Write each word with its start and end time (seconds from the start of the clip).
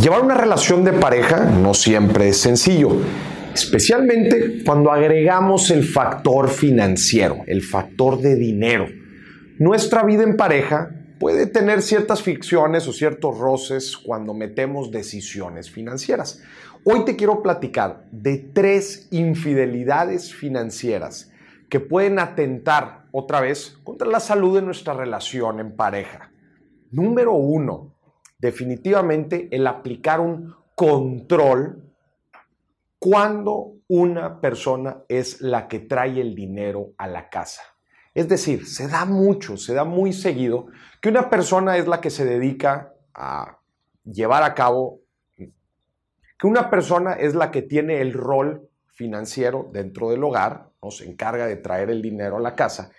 Llevar 0.00 0.22
una 0.22 0.34
relación 0.34 0.84
de 0.84 0.92
pareja 0.92 1.44
no 1.46 1.74
siempre 1.74 2.28
es 2.28 2.40
sencillo, 2.40 3.00
especialmente 3.52 4.62
cuando 4.64 4.92
agregamos 4.92 5.72
el 5.72 5.82
factor 5.82 6.48
financiero, 6.50 7.38
el 7.48 7.62
factor 7.62 8.20
de 8.20 8.36
dinero. 8.36 8.86
Nuestra 9.58 10.04
vida 10.04 10.22
en 10.22 10.36
pareja 10.36 10.90
puede 11.18 11.46
tener 11.46 11.82
ciertas 11.82 12.22
ficciones 12.22 12.86
o 12.86 12.92
ciertos 12.92 13.38
roces 13.38 13.96
cuando 13.96 14.34
metemos 14.34 14.92
decisiones 14.92 15.68
financieras. 15.68 16.42
Hoy 16.84 17.04
te 17.04 17.16
quiero 17.16 17.42
platicar 17.42 18.04
de 18.12 18.38
tres 18.38 19.08
infidelidades 19.10 20.32
financieras 20.32 21.32
que 21.68 21.80
pueden 21.80 22.20
atentar 22.20 23.06
otra 23.10 23.40
vez 23.40 23.76
contra 23.82 24.06
la 24.06 24.20
salud 24.20 24.54
de 24.54 24.62
nuestra 24.62 24.94
relación 24.94 25.58
en 25.58 25.74
pareja. 25.74 26.30
Número 26.92 27.32
uno, 27.32 27.97
definitivamente 28.38 29.48
el 29.50 29.66
aplicar 29.66 30.20
un 30.20 30.54
control 30.74 31.82
cuando 32.98 33.74
una 33.88 34.40
persona 34.40 35.02
es 35.08 35.40
la 35.40 35.68
que 35.68 35.80
trae 35.80 36.20
el 36.20 36.34
dinero 36.34 36.92
a 36.98 37.06
la 37.06 37.28
casa. 37.28 37.62
Es 38.14 38.28
decir, 38.28 38.66
se 38.66 38.88
da 38.88 39.04
mucho, 39.04 39.56
se 39.56 39.74
da 39.74 39.84
muy 39.84 40.12
seguido 40.12 40.66
que 41.00 41.08
una 41.08 41.30
persona 41.30 41.76
es 41.76 41.86
la 41.86 42.00
que 42.00 42.10
se 42.10 42.24
dedica 42.24 42.94
a 43.14 43.58
llevar 44.04 44.42
a 44.42 44.54
cabo, 44.54 45.00
que 45.36 46.46
una 46.46 46.70
persona 46.70 47.14
es 47.14 47.34
la 47.34 47.50
que 47.50 47.62
tiene 47.62 48.00
el 48.00 48.12
rol 48.12 48.68
financiero 48.86 49.68
dentro 49.72 50.10
del 50.10 50.24
hogar, 50.24 50.70
o 50.80 50.90
se 50.90 51.08
encarga 51.08 51.46
de 51.46 51.56
traer 51.56 51.90
el 51.90 52.02
dinero 52.02 52.36
a 52.36 52.40
la 52.40 52.54
casa, 52.54 52.90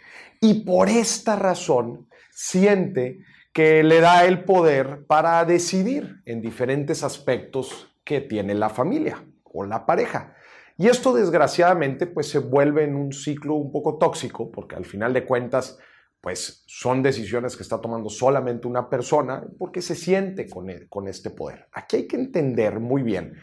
y 0.41 0.65
por 0.65 0.89
esta 0.89 1.35
razón 1.35 2.07
siente 2.29 3.19
que 3.59 3.83
le 3.83 3.99
da 3.99 4.23
el 4.23 4.45
poder 4.45 5.05
para 5.05 5.43
decidir 5.43 6.21
en 6.23 6.39
diferentes 6.39 7.03
aspectos 7.03 7.93
que 8.05 8.21
tiene 8.21 8.53
la 8.53 8.69
familia 8.69 9.21
o 9.43 9.65
la 9.65 9.85
pareja. 9.85 10.33
Y 10.77 10.87
esto 10.87 11.13
desgraciadamente 11.13 12.07
pues 12.07 12.29
se 12.29 12.39
vuelve 12.39 12.85
en 12.85 12.95
un 12.95 13.11
ciclo 13.11 13.55
un 13.55 13.69
poco 13.69 13.97
tóxico 13.97 14.49
porque 14.49 14.77
al 14.77 14.85
final 14.85 15.11
de 15.11 15.25
cuentas 15.25 15.77
pues 16.21 16.63
son 16.67 17.03
decisiones 17.03 17.57
que 17.57 17.63
está 17.63 17.81
tomando 17.81 18.09
solamente 18.09 18.65
una 18.65 18.89
persona 18.89 19.43
porque 19.57 19.81
se 19.81 19.95
siente 19.95 20.47
con, 20.47 20.69
e, 20.69 20.87
con 20.87 21.09
este 21.09 21.29
poder. 21.29 21.67
Aquí 21.73 21.97
hay 21.97 22.07
que 22.07 22.15
entender 22.15 22.79
muy 22.79 23.03
bien 23.03 23.35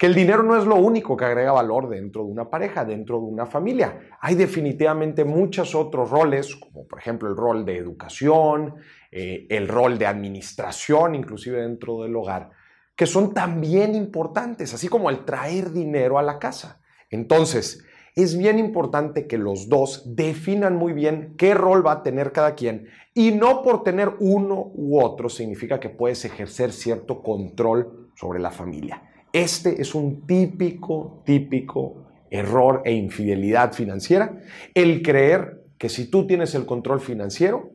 que 0.00 0.06
el 0.06 0.14
dinero 0.14 0.42
no 0.42 0.56
es 0.56 0.64
lo 0.64 0.76
único 0.76 1.14
que 1.14 1.26
agrega 1.26 1.52
valor 1.52 1.90
dentro 1.90 2.24
de 2.24 2.30
una 2.30 2.48
pareja, 2.48 2.86
dentro 2.86 3.18
de 3.18 3.26
una 3.26 3.44
familia. 3.44 4.00
Hay 4.22 4.34
definitivamente 4.34 5.26
muchos 5.26 5.74
otros 5.74 6.08
roles, 6.08 6.56
como 6.56 6.88
por 6.88 6.98
ejemplo 6.98 7.28
el 7.28 7.36
rol 7.36 7.66
de 7.66 7.76
educación, 7.76 8.76
eh, 9.12 9.46
el 9.50 9.68
rol 9.68 9.98
de 9.98 10.06
administración, 10.06 11.14
inclusive 11.14 11.60
dentro 11.60 12.00
del 12.00 12.16
hogar, 12.16 12.48
que 12.96 13.04
son 13.04 13.34
también 13.34 13.94
importantes, 13.94 14.72
así 14.72 14.88
como 14.88 15.10
el 15.10 15.26
traer 15.26 15.70
dinero 15.70 16.18
a 16.18 16.22
la 16.22 16.38
casa. 16.38 16.80
Entonces, 17.10 17.84
es 18.16 18.38
bien 18.38 18.58
importante 18.58 19.26
que 19.26 19.36
los 19.36 19.68
dos 19.68 20.16
definan 20.16 20.76
muy 20.76 20.94
bien 20.94 21.34
qué 21.36 21.52
rol 21.52 21.86
va 21.86 21.92
a 21.92 22.02
tener 22.02 22.32
cada 22.32 22.54
quien 22.54 22.88
y 23.12 23.32
no 23.32 23.62
por 23.62 23.82
tener 23.82 24.14
uno 24.20 24.72
u 24.72 24.98
otro 24.98 25.28
significa 25.28 25.78
que 25.78 25.90
puedes 25.90 26.24
ejercer 26.24 26.72
cierto 26.72 27.22
control 27.22 28.08
sobre 28.14 28.40
la 28.40 28.50
familia. 28.50 29.09
Este 29.32 29.80
es 29.80 29.94
un 29.94 30.26
típico, 30.26 31.22
típico 31.24 32.06
error 32.30 32.82
e 32.84 32.92
infidelidad 32.92 33.72
financiera, 33.72 34.40
el 34.74 35.02
creer 35.02 35.64
que 35.78 35.88
si 35.88 36.10
tú 36.10 36.26
tienes 36.26 36.54
el 36.54 36.66
control 36.66 37.00
financiero, 37.00 37.70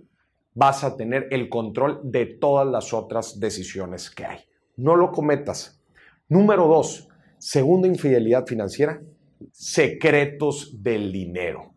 vas 0.54 0.84
a 0.84 0.98
tener 0.98 1.28
el 1.32 1.48
control 1.50 2.02
de 2.04 2.26
todas 2.26 2.68
las 2.68 2.94
otras 2.94 3.40
decisiones 3.40 4.10
que 4.10 4.26
hay. 4.26 4.40
No 4.76 4.96
lo 4.96 5.12
cometas. 5.12 5.82
Número 6.28 6.68
dos, 6.68 7.08
segunda 7.38 7.88
infidelidad 7.88 8.46
financiera, 8.46 9.02
secretos 9.52 10.84
del 10.84 11.12
dinero. 11.12 11.74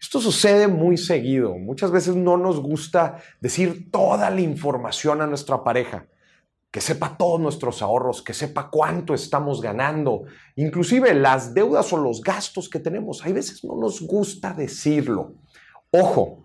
Esto 0.00 0.20
sucede 0.20 0.66
muy 0.66 0.96
seguido. 0.96 1.56
Muchas 1.56 1.92
veces 1.92 2.16
no 2.16 2.36
nos 2.36 2.60
gusta 2.60 3.18
decir 3.40 3.90
toda 3.90 4.30
la 4.30 4.40
información 4.40 5.20
a 5.20 5.26
nuestra 5.26 5.62
pareja 5.62 6.06
que 6.70 6.80
sepa 6.80 7.16
todos 7.16 7.40
nuestros 7.40 7.82
ahorros, 7.82 8.22
que 8.22 8.32
sepa 8.32 8.70
cuánto 8.70 9.12
estamos 9.12 9.60
ganando, 9.60 10.22
inclusive 10.54 11.14
las 11.14 11.52
deudas 11.52 11.92
o 11.92 11.96
los 11.96 12.20
gastos 12.20 12.68
que 12.68 12.78
tenemos. 12.78 13.24
Hay 13.24 13.32
veces 13.32 13.64
no 13.64 13.74
nos 13.74 14.00
gusta 14.00 14.52
decirlo. 14.52 15.34
Ojo, 15.90 16.44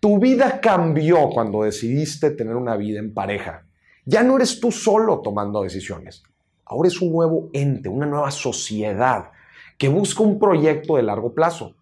tu 0.00 0.18
vida 0.18 0.60
cambió 0.60 1.28
cuando 1.28 1.64
decidiste 1.64 2.30
tener 2.30 2.56
una 2.56 2.76
vida 2.76 2.98
en 2.98 3.12
pareja. 3.12 3.66
Ya 4.06 4.22
no 4.22 4.36
eres 4.36 4.58
tú 4.58 4.72
solo 4.72 5.20
tomando 5.20 5.62
decisiones. 5.62 6.22
Ahora 6.64 6.88
es 6.88 7.00
un 7.02 7.12
nuevo 7.12 7.50
ente, 7.52 7.90
una 7.90 8.06
nueva 8.06 8.30
sociedad 8.30 9.30
que 9.76 9.88
busca 9.88 10.22
un 10.22 10.38
proyecto 10.38 10.96
de 10.96 11.02
largo 11.02 11.34
plazo. 11.34 11.76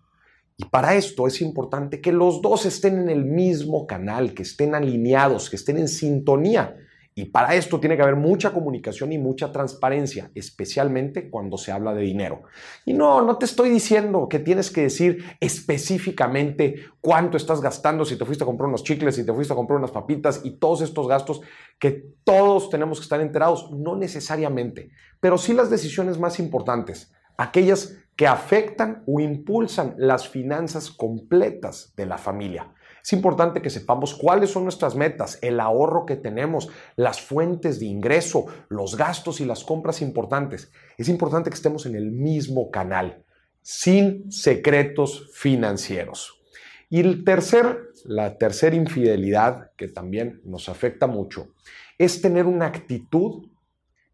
Y 0.56 0.64
para 0.64 0.96
esto 0.96 1.28
es 1.28 1.40
importante 1.40 2.00
que 2.00 2.12
los 2.12 2.42
dos 2.42 2.66
estén 2.66 2.98
en 2.98 3.08
el 3.08 3.24
mismo 3.24 3.86
canal, 3.86 4.34
que 4.34 4.42
estén 4.42 4.74
alineados, 4.74 5.48
que 5.48 5.56
estén 5.56 5.78
en 5.78 5.88
sintonía 5.88 6.76
y 7.20 7.26
para 7.26 7.54
esto 7.54 7.78
tiene 7.78 7.96
que 7.96 8.02
haber 8.02 8.16
mucha 8.16 8.50
comunicación 8.50 9.12
y 9.12 9.18
mucha 9.18 9.52
transparencia, 9.52 10.30
especialmente 10.34 11.28
cuando 11.28 11.58
se 11.58 11.70
habla 11.70 11.92
de 11.92 12.00
dinero. 12.00 12.44
Y 12.86 12.94
no, 12.94 13.20
no 13.20 13.36
te 13.36 13.44
estoy 13.44 13.68
diciendo 13.68 14.26
que 14.26 14.38
tienes 14.38 14.70
que 14.70 14.80
decir 14.80 15.22
específicamente 15.38 16.76
cuánto 17.02 17.36
estás 17.36 17.60
gastando, 17.60 18.06
si 18.06 18.16
te 18.16 18.24
fuiste 18.24 18.44
a 18.44 18.46
comprar 18.46 18.70
unos 18.70 18.84
chicles, 18.84 19.16
si 19.16 19.26
te 19.26 19.34
fuiste 19.34 19.52
a 19.52 19.56
comprar 19.56 19.78
unas 19.78 19.90
papitas 19.90 20.40
y 20.44 20.52
todos 20.52 20.80
estos 20.80 21.06
gastos 21.06 21.42
que 21.78 22.06
todos 22.24 22.70
tenemos 22.70 22.98
que 22.98 23.02
estar 23.02 23.20
enterados. 23.20 23.70
No 23.70 23.96
necesariamente, 23.96 24.90
pero 25.20 25.36
sí 25.36 25.52
las 25.52 25.68
decisiones 25.68 26.18
más 26.18 26.38
importantes, 26.38 27.12
aquellas 27.36 27.98
que 28.20 28.26
afectan 28.26 29.02
o 29.06 29.18
impulsan 29.18 29.94
las 29.96 30.28
finanzas 30.28 30.90
completas 30.90 31.94
de 31.96 32.04
la 32.04 32.18
familia. 32.18 32.74
Es 33.02 33.14
importante 33.14 33.62
que 33.62 33.70
sepamos 33.70 34.14
cuáles 34.14 34.50
son 34.50 34.64
nuestras 34.64 34.94
metas, 34.94 35.38
el 35.40 35.58
ahorro 35.58 36.04
que 36.04 36.16
tenemos, 36.16 36.68
las 36.96 37.22
fuentes 37.22 37.80
de 37.80 37.86
ingreso, 37.86 38.44
los 38.68 38.98
gastos 38.98 39.40
y 39.40 39.46
las 39.46 39.64
compras 39.64 40.02
importantes. 40.02 40.70
Es 40.98 41.08
importante 41.08 41.48
que 41.48 41.54
estemos 41.54 41.86
en 41.86 41.94
el 41.94 42.12
mismo 42.12 42.70
canal, 42.70 43.24
sin 43.62 44.30
secretos 44.30 45.30
financieros. 45.32 46.42
Y 46.90 47.00
el 47.00 47.24
tercer, 47.24 47.88
la 48.04 48.36
tercera 48.36 48.76
infidelidad 48.76 49.70
que 49.78 49.88
también 49.88 50.42
nos 50.44 50.68
afecta 50.68 51.06
mucho 51.06 51.54
es 51.96 52.20
tener 52.20 52.44
una 52.44 52.66
actitud 52.66 53.48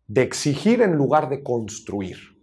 de 0.07 0.23
exigir 0.23 0.81
en 0.81 0.93
lugar 0.93 1.29
de 1.29 1.43
construir. 1.43 2.36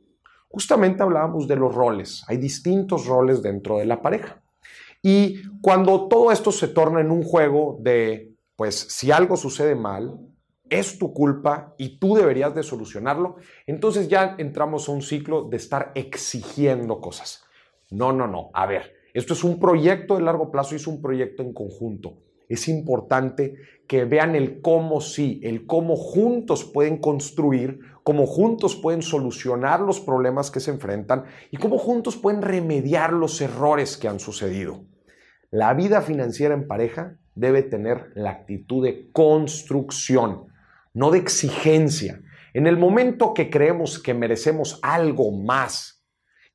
Justamente 0.54 1.02
hablábamos 1.02 1.48
de 1.48 1.56
los 1.56 1.74
roles. 1.74 2.24
Hay 2.28 2.38
distintos 2.38 3.08
roles 3.08 3.42
dentro 3.42 3.80
de 3.80 3.88
la 3.88 4.04
pareja. 4.04 4.40
Y 5.02 5.42
cuando 5.62 6.08
todo 6.08 6.32
esto 6.32 6.52
se 6.52 6.68
torna 6.68 7.02
en 7.02 7.10
un 7.10 7.24
juego 7.24 7.80
de, 7.82 8.36
pues 8.56 8.76
si 8.76 9.12
algo 9.12 9.36
sucede 9.36 9.74
mal, 9.74 10.16
es 10.70 11.00
tu 11.00 11.12
culpa 11.12 11.74
y 11.80 11.98
tú 11.98 12.14
deberías 12.14 12.54
de 12.54 12.62
solucionarlo, 12.62 13.38
entonces 13.66 14.08
ya 14.08 14.36
entramos 14.38 14.88
a 14.88 14.92
un 14.92 15.02
ciclo 15.02 15.42
de 15.50 15.58
estar 15.58 15.92
exigiendo 15.96 17.02
cosas. 17.02 17.44
No, 17.90 18.14
no, 18.14 18.28
no. 18.28 18.52
A 18.54 18.68
ver, 18.68 18.94
esto 19.16 19.34
es 19.34 19.44
un 19.44 19.60
proyecto 19.60 20.18
de 20.18 20.22
largo 20.22 20.52
plazo 20.52 20.76
y 20.76 20.78
es 20.78 20.86
un 20.86 21.02
proyecto 21.02 21.42
en 21.42 21.52
conjunto. 21.54 22.20
Es 22.54 22.68
importante 22.68 23.56
que 23.88 24.06
vean 24.06 24.36
el 24.36 24.62
cómo 24.62 25.02
sí, 25.02 25.42
el 25.44 25.66
cómo 25.66 25.96
juntos 25.96 26.64
pueden 26.64 26.98
construir, 26.98 27.80
cómo 28.04 28.28
juntos 28.28 28.76
pueden 28.76 29.02
solucionar 29.02 29.80
los 29.80 30.00
problemas 30.00 30.52
que 30.52 30.60
se 30.60 30.70
enfrentan 30.70 31.24
y 31.50 31.58
cómo 31.58 31.80
juntos 31.80 32.16
pueden 32.16 32.44
remediar 32.44 33.12
los 33.12 33.42
errores 33.42 33.98
que 33.98 34.08
han 34.08 34.20
sucedido. 34.20 34.86
La 35.50 35.74
vida 35.74 36.02
financiera 36.02 36.54
en 36.54 36.68
pareja 36.68 37.18
debe 37.34 37.64
tener 37.64 38.12
la 38.14 38.30
actitud 38.30 38.84
de 38.84 39.12
construcción, 39.12 40.46
no 40.94 41.10
de 41.10 41.18
exigencia. 41.18 42.22
En 42.54 42.68
el 42.68 42.78
momento 42.78 43.34
que 43.34 43.50
creemos 43.50 43.98
que 43.98 44.14
merecemos 44.14 44.80
algo 44.84 45.32
más 45.32 46.03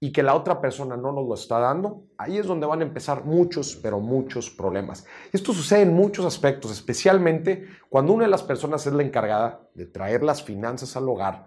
y 0.01 0.13
que 0.13 0.23
la 0.23 0.35
otra 0.35 0.61
persona 0.61 0.97
no 0.97 1.13
nos 1.13 1.27
lo 1.27 1.35
está 1.35 1.59
dando, 1.59 2.05
ahí 2.19 2.39
es 2.39 2.47
donde 2.47 2.67
van 2.67 2.81
a 2.81 2.85
empezar 2.85 3.25
muchos, 3.25 3.77
pero 3.77 3.99
muchos 4.01 4.51
problemas. 4.51 5.05
Esto 5.33 5.53
sucede 5.53 5.83
en 5.83 5.95
muchos 5.95 6.25
aspectos, 6.25 6.71
especialmente 6.71 7.67
cuando 7.89 8.13
una 8.13 8.25
de 8.25 8.31
las 8.31 8.43
personas 8.43 8.87
es 8.87 8.93
la 8.93 9.03
encargada 9.03 9.61
de 9.75 9.87
traer 9.87 10.23
las 10.23 10.43
finanzas 10.43 10.97
al 10.97 11.09
hogar 11.09 11.47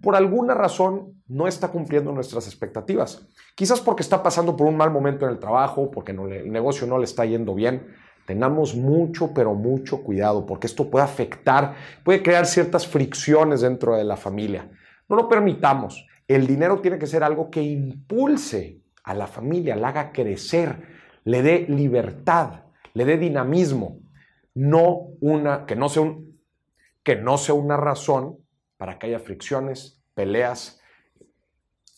por 0.00 0.16
alguna 0.16 0.54
razón 0.54 1.22
no 1.26 1.46
está 1.46 1.68
cumpliendo 1.68 2.12
nuestras 2.12 2.46
expectativas. 2.46 3.28
Quizás 3.54 3.80
porque 3.80 4.02
está 4.02 4.22
pasando 4.22 4.56
por 4.56 4.66
un 4.66 4.76
mal 4.76 4.90
momento 4.90 5.26
en 5.26 5.32
el 5.32 5.38
trabajo, 5.38 5.90
porque 5.90 6.12
el 6.12 6.50
negocio 6.50 6.86
no 6.86 6.98
le 6.98 7.04
está 7.04 7.26
yendo 7.26 7.54
bien. 7.54 7.94
Tengamos 8.26 8.74
mucho, 8.74 9.34
pero 9.34 9.54
mucho 9.54 10.02
cuidado, 10.02 10.46
porque 10.46 10.66
esto 10.66 10.88
puede 10.88 11.04
afectar, 11.04 11.74
puede 12.04 12.22
crear 12.22 12.46
ciertas 12.46 12.86
fricciones 12.86 13.60
dentro 13.60 13.96
de 13.96 14.04
la 14.04 14.16
familia. 14.16 14.70
No 15.08 15.16
lo 15.16 15.28
permitamos. 15.28 16.06
El 16.34 16.46
dinero 16.46 16.80
tiene 16.80 16.98
que 16.98 17.06
ser 17.06 17.22
algo 17.22 17.50
que 17.50 17.62
impulse 17.62 18.80
a 19.04 19.14
la 19.14 19.26
familia, 19.26 19.76
la 19.76 19.88
haga 19.88 20.12
crecer, 20.12 20.82
le 21.24 21.42
dé 21.42 21.66
libertad, 21.68 22.64
le 22.94 23.04
dé 23.04 23.18
dinamismo, 23.18 24.00
no 24.54 25.08
una 25.20 25.66
que 25.66 25.76
no 25.76 25.88
sea 25.88 26.14
que 27.02 27.16
no 27.16 27.36
sea 27.36 27.54
una 27.54 27.76
razón 27.76 28.38
para 28.76 28.98
que 28.98 29.08
haya 29.08 29.18
fricciones, 29.18 30.02
peleas, 30.14 30.80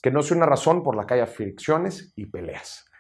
que 0.03 0.11
no 0.11 0.23
sea 0.23 0.37
una 0.37 0.47
razón 0.47 0.83
por 0.83 0.97
la 0.97 1.07
que 1.07 1.15
haya 1.15 1.27
fricciones 1.27 2.13
y 2.17 2.27
peleas. 2.27 2.91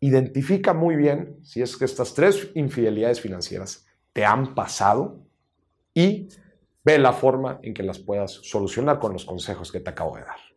Identifica 0.00 0.72
muy 0.72 0.96
bien 0.96 1.38
si 1.42 1.60
es 1.60 1.76
que 1.76 1.84
estas 1.84 2.14
tres 2.14 2.50
infidelidades 2.54 3.20
financieras 3.20 3.86
te 4.12 4.24
han 4.24 4.54
pasado 4.54 5.20
y 5.94 6.28
ve 6.84 6.98
la 6.98 7.12
forma 7.12 7.58
en 7.62 7.74
que 7.74 7.82
las 7.82 7.98
puedas 7.98 8.32
solucionar 8.32 9.00
con 9.00 9.12
los 9.12 9.24
consejos 9.24 9.72
que 9.72 9.80
te 9.80 9.90
acabo 9.90 10.16
de 10.16 10.22
dar. 10.22 10.47